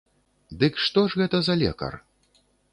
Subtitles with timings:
[0.63, 1.93] Дык што ж гэта за лекар?